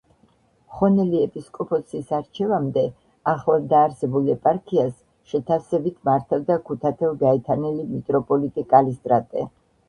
ხონელი 0.75 1.17
ეპისკოპოსის 1.25 2.07
არჩევამდე 2.19 2.85
ახლადდაარსებულ 3.33 4.31
ეპარქიას 4.35 4.97
შეთავსებით 5.35 6.01
მართავდა 6.11 6.59
ქუთათელ-გაენათელი 6.71 7.87
მიტროპოლიტი 7.93 8.67
კალისტრატე. 8.75 9.47